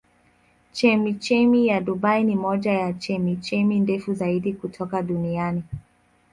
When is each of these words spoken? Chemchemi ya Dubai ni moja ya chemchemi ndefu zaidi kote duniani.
Chemchemi 0.73 1.67
ya 1.67 1.81
Dubai 1.81 2.23
ni 2.23 2.35
moja 2.35 2.71
ya 2.71 2.93
chemchemi 2.93 3.79
ndefu 3.79 4.13
zaidi 4.13 4.53
kote 4.53 5.01
duniani. 5.03 5.63